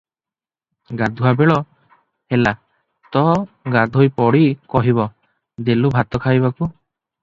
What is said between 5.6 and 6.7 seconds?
ଦେଲୁ ଭାତ ଖାଇବାକୁ।